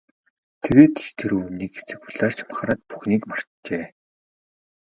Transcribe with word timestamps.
Тэгээд 0.63 0.93
ч 1.01 1.05
тэр 1.17 1.31
үү, 1.37 1.45
нэг 1.59 1.71
хэсэг 1.75 1.99
улайрч 2.07 2.39
махраад 2.47 2.81
бүхнийг 2.89 3.23
мартжээ. 3.29 3.85